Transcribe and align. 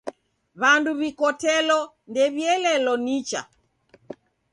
W'andu 0.61 0.91
w'ikotelo 0.99 1.79
ndew'ielelo 2.09 2.93
nicha. 3.05 3.41